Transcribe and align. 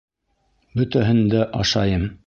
Бөтәһен 0.81 1.23
дә 1.35 1.47
ашайым. 1.63 2.13